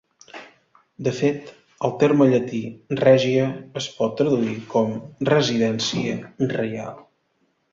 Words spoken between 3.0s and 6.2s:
"regia" es pot traduir com "residència